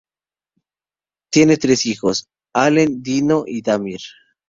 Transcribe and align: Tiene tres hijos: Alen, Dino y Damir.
Tiene 1.31 1.57
tres 1.57 1.85
hijos: 1.85 2.27
Alen, 2.55 3.03
Dino 3.03 3.43
y 3.45 3.61
Damir. 3.61 3.99